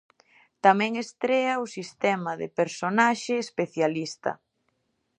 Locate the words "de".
2.41-2.47